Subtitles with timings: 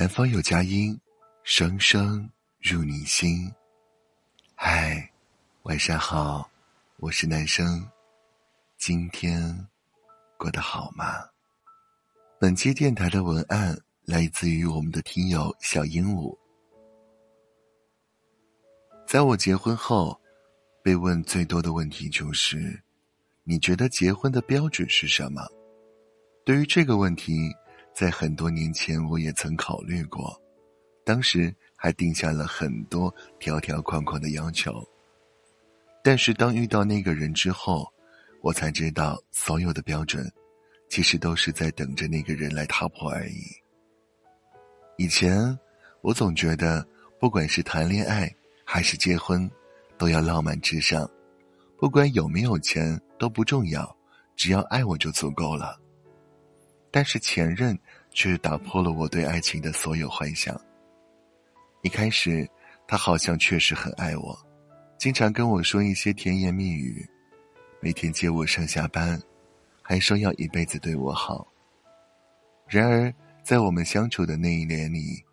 [0.00, 0.98] 南方有佳音，
[1.42, 2.26] 声声
[2.58, 3.52] 入你心。
[4.54, 5.12] 嗨，
[5.64, 6.50] 晚上好，
[6.96, 7.86] 我是男生，
[8.78, 9.68] 今天
[10.38, 11.04] 过得好吗？
[12.38, 16.34] 本期电台的文案来自于我们的听友小鹦鹉。
[19.06, 20.18] 在我结婚后，
[20.82, 22.82] 被问最多的问题就是：
[23.44, 25.42] 你觉得结婚的标准是什么？
[26.42, 27.54] 对于这个问题。
[28.00, 30.34] 在很多年前，我也曾考虑过，
[31.04, 34.72] 当时还定下了很多条条框框的要求。
[36.02, 37.86] 但是当遇到那个人之后，
[38.40, 40.26] 我才知道，所有的标准，
[40.88, 43.42] 其实都是在等着那个人来踏破而已。
[44.96, 45.58] 以前，
[46.00, 46.82] 我总觉得，
[47.18, 49.46] 不管是谈恋爱还是结婚，
[49.98, 51.06] 都要浪漫至上，
[51.76, 53.94] 不管有没有钱都不重要，
[54.36, 55.78] 只要爱我就足够了。
[56.90, 57.78] 但是前任
[58.10, 60.60] 却打破了我对爱情的所有幻想。
[61.82, 62.48] 一开始，
[62.86, 64.38] 他好像确实很爱我，
[64.98, 67.08] 经常跟我说一些甜言蜜语，
[67.80, 69.20] 每天接我上下班，
[69.80, 71.46] 还说要一辈子对我好。
[72.66, 75.24] 然而，在我们相处的那一年里，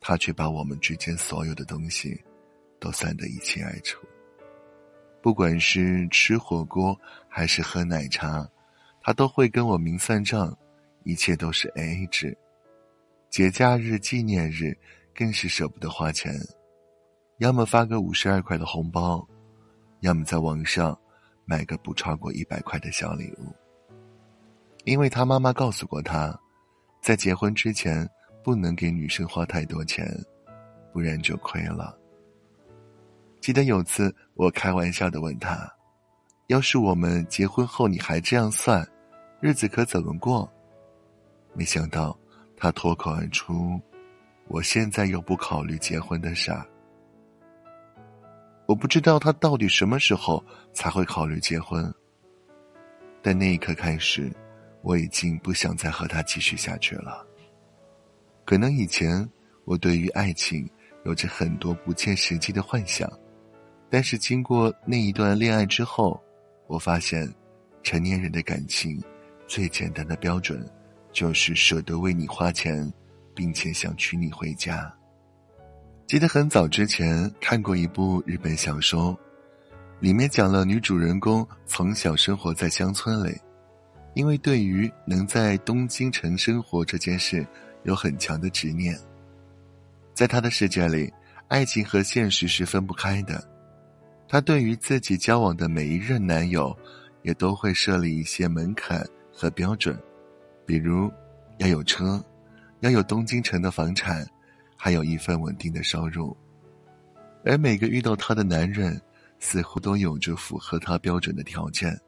[0.00, 2.20] 他却把我们之间所有的东西
[2.80, 3.98] 都算得一清二楚。
[5.22, 6.98] 不管是吃火锅
[7.28, 8.44] 还是喝奶茶，
[9.00, 10.56] 他都会跟我明算账。
[11.04, 12.36] 一切都是 A A 制，
[13.30, 14.76] 节假日、纪念日
[15.14, 16.32] 更是舍不得花钱，
[17.38, 19.26] 要么发个五十二块的红包，
[20.00, 20.98] 要么在网上
[21.44, 23.54] 买个不超过一百块的小礼物。
[24.84, 26.38] 因为他妈妈告诉过他，
[27.00, 28.08] 在结婚之前
[28.42, 30.06] 不能给女生花太多钱，
[30.92, 31.96] 不然就亏了。
[33.40, 35.68] 记得有次我开玩笑的问他
[36.46, 38.86] ：“要是我们结婚后你还这样算，
[39.40, 40.48] 日子可怎么过？”
[41.54, 42.18] 没想到，
[42.56, 43.80] 他脱口而出
[44.48, 46.52] ：“我现在又不考虑结婚的事。”
[48.66, 50.42] 我不知道他到底什么时候
[50.72, 51.92] 才会考虑结婚。
[53.20, 54.32] 但那一刻开始，
[54.82, 57.26] 我已经不想再和他继续下去了。
[58.44, 59.28] 可能以前
[59.64, 60.68] 我对于爱情
[61.04, 63.10] 有着很多不切实际的幻想，
[63.90, 66.20] 但是经过那一段恋爱之后，
[66.66, 67.32] 我发现，
[67.82, 69.00] 成年人的感情
[69.46, 70.66] 最简单的标准。
[71.12, 72.92] 就是舍得为你花钱，
[73.34, 74.92] 并且想娶你回家。
[76.06, 79.18] 记得很早之前看过一部日本小说，
[80.00, 83.34] 里面讲了女主人公从小生活在乡村里，
[84.14, 87.46] 因为对于能在东京城生活这件事
[87.84, 88.98] 有很强的执念。
[90.12, 91.10] 在她的世界里，
[91.48, 93.42] 爱情和现实是分不开的。
[94.28, 96.76] 她对于自己交往的每一任男友，
[97.22, 99.98] 也都会设立一些门槛和标准。
[100.64, 101.10] 比如，
[101.58, 102.22] 要有车，
[102.80, 104.26] 要有东京城的房产，
[104.76, 106.36] 还有一份稳定的收入。
[107.44, 109.00] 而每个遇到她的男人，
[109.38, 111.98] 似乎都有着符合她标准的条件。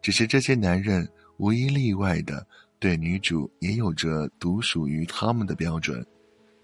[0.00, 2.46] 只是这些男人无一例外的
[2.78, 6.04] 对女主也有着独属于他们的标准，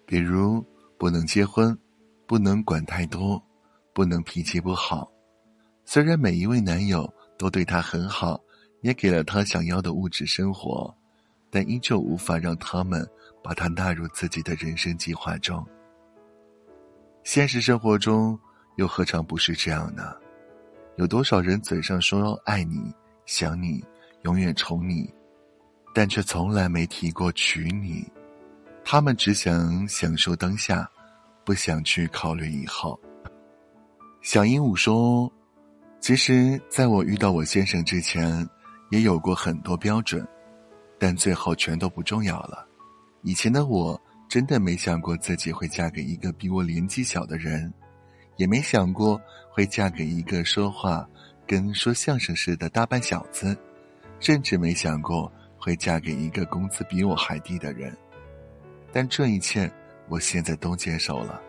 [0.04, 0.64] 比如
[0.98, 1.76] 不能结婚，
[2.26, 3.40] 不能管太多，
[3.94, 5.10] 不能脾气不好。
[5.84, 8.38] 虽然每一位男友都对她很好，
[8.80, 10.94] 也给了他想要的物质生活。
[11.50, 13.08] 但依旧无法让他们
[13.42, 15.66] 把他纳入自己的人生计划中。
[17.24, 18.38] 现实生活中
[18.76, 20.14] 又何尝不是这样呢？
[20.96, 22.92] 有多少人嘴上说爱你、
[23.24, 23.82] 想你、
[24.24, 25.10] 永远宠你，
[25.94, 28.06] 但却从来没提过娶你？
[28.84, 30.86] 他们只想享受当下，
[31.44, 33.00] 不想去考虑以后。
[34.20, 35.32] 小鹦鹉说
[35.98, 38.46] ：“其实，在我遇到我先生之前，
[38.90, 40.26] 也有过很多标准。”
[41.00, 42.66] 但最后全都不重要了。
[43.22, 47.72] 以前的我真的没想过自己会嫁给一个比我年纪小的人，
[48.36, 51.08] 也没想过会嫁给一个说话
[51.46, 53.56] 跟说相声似的大半小子，
[54.18, 57.96] 甚至没想过会嫁给一个工资比我还低的人。
[58.92, 59.70] 但这一切
[60.08, 61.40] 我现在都接受了，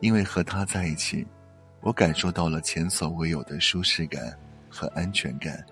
[0.00, 1.26] 因为和他在一起，
[1.80, 4.38] 我感受到了前所未有的舒适感
[4.68, 5.64] 和安全感。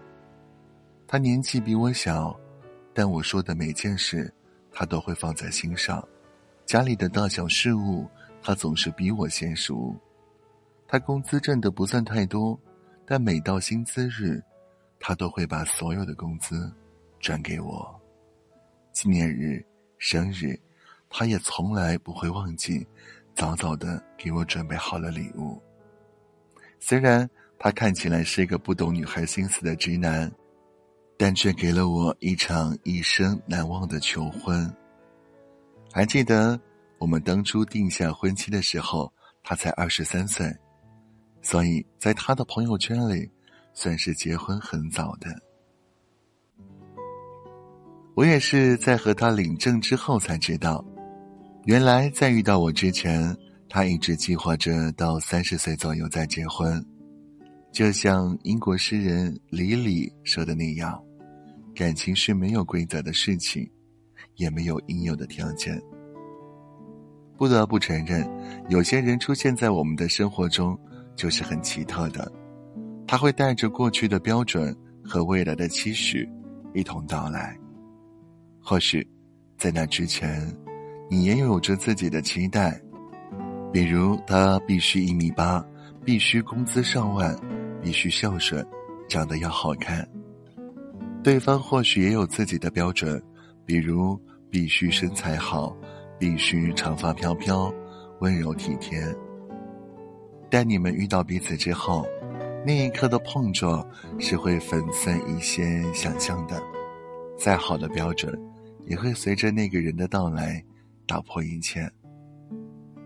[1.12, 2.34] 他年纪比我小。
[2.94, 4.32] 但我说的每件事，
[4.72, 6.02] 他都会放在心上。
[6.64, 8.08] 家里的大小事务，
[8.40, 9.94] 他总是比我先熟。
[10.88, 12.58] 他工资挣的不算太多，
[13.04, 14.42] 但每到薪资日，
[14.98, 16.72] 他都会把所有的工资
[17.20, 17.94] 转给我。
[18.90, 19.62] 纪念日、
[19.98, 20.58] 生日，
[21.10, 22.86] 他也从来不会忘记，
[23.34, 25.60] 早早的给我准备好了礼物。
[26.80, 27.28] 虽然
[27.58, 30.32] 他看起来是一个不懂女孩心思的直男。
[31.22, 34.68] 但却给了我一场一生难忘的求婚。
[35.92, 36.60] 还记得
[36.98, 39.12] 我们当初定下婚期的时候，
[39.44, 40.52] 他才二十三岁，
[41.40, 43.30] 所以在他的朋友圈里，
[43.72, 45.30] 算是结婚很早的。
[48.16, 50.84] 我也是在和他领证之后才知道，
[51.66, 53.32] 原来在遇到我之前，
[53.68, 56.84] 他一直计划着到三十岁左右再结婚。
[57.70, 61.00] 就像英国诗人李里说的那样，
[61.74, 63.68] 感情是没有规则的事情，
[64.36, 65.80] 也没有应有的条件。
[67.36, 68.28] 不得不承认，
[68.68, 70.78] 有些人出现在我们的生活中，
[71.16, 72.30] 就是很奇特的，
[73.06, 76.28] 他会带着过去的标准和未来的期许
[76.74, 77.58] 一同到来。
[78.60, 79.04] 或许，
[79.58, 80.46] 在那之前，
[81.10, 82.80] 你也有着自己的期待，
[83.72, 85.64] 比如他必须一米八，
[86.04, 87.36] 必须工资上万，
[87.82, 88.64] 必须孝顺，
[89.08, 90.08] 长得要好看。
[91.22, 93.22] 对方或许也有自己的标准，
[93.64, 94.20] 比如
[94.50, 95.76] 必须身材好，
[96.18, 97.72] 必须长发飘飘，
[98.20, 99.00] 温柔体贴。
[100.50, 102.04] 但你们遇到彼此之后，
[102.66, 103.86] 那一刻的碰撞
[104.18, 106.60] 是会粉碎一些想象的，
[107.38, 108.36] 再好的标准。
[108.84, 110.60] 也会随着那个人的到来
[111.06, 111.88] 打破一切，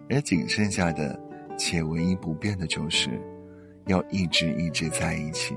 [0.09, 1.21] 而仅剩下的
[1.59, 3.11] 且唯一不变的就是，
[3.87, 5.55] 要一直一直在一起。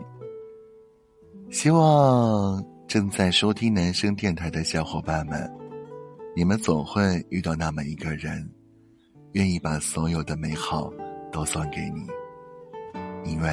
[1.52, 5.52] 希望正在收听男生电台的小伙伴们，
[6.36, 8.48] 你们总会遇到那么一个人，
[9.34, 10.92] 愿意把所有的美好
[11.32, 12.08] 都送给你，
[13.30, 13.50] 因为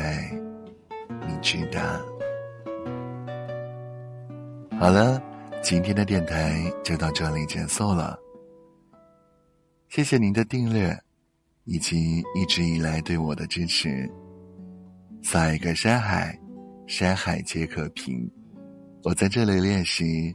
[1.27, 1.81] 你值得。
[4.79, 5.23] 好了。
[5.63, 8.17] 今天的电台就到这里结束了，
[9.89, 10.97] 谢谢您的订阅，
[11.65, 14.09] 以及一直以来对我的支持。
[15.23, 16.39] 下一个山海，
[16.87, 18.31] 山海皆可平。
[19.03, 20.35] 我在这里练习，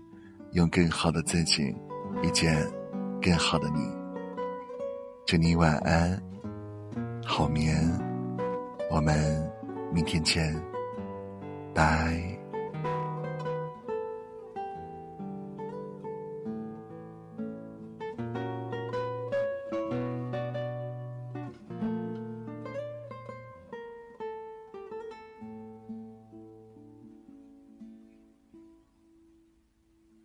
[0.51, 1.63] 用更好的自己
[2.23, 2.53] 遇见
[3.21, 3.79] 更好的你。
[5.25, 6.21] 祝你晚安，
[7.25, 7.77] 好眠。
[8.89, 9.49] 我们
[9.93, 10.53] 明天见，
[11.73, 12.40] 拜。